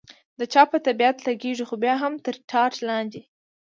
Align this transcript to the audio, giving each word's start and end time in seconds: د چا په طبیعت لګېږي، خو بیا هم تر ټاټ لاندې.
د 0.39 0.41
چا 0.53 0.63
په 0.71 0.77
طبیعت 0.87 1.17
لګېږي، 1.27 1.63
خو 1.69 1.75
بیا 1.83 1.95
هم 2.03 2.13
تر 2.25 2.35
ټاټ 2.49 2.73
لاندې. 2.87 3.21